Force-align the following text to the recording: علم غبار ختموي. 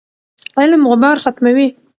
علم 0.59 0.81
غبار 0.91 1.15
ختموي. 1.25 1.67